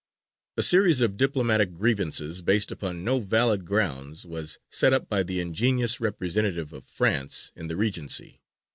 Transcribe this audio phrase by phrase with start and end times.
[0.57, 5.39] A series of diplomatic grievances, based upon no valid grounds, was set up by the
[5.39, 8.39] ingenious representative of France in the Regency M.